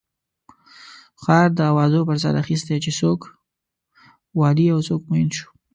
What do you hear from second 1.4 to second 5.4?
د اوازو پر سر اخستی چې څوک والي او څوک معین